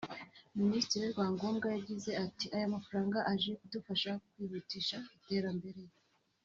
Minisitiri 0.59 1.05
Rwangombwa 1.13 1.67
yagize 1.75 2.11
ati 2.25 2.45
“Aya 2.55 2.73
mafaranga 2.75 3.17
aje 3.31 3.49
kudufasha 3.59 4.11
kwihutisha 4.27 4.97
iterambere 5.17 5.81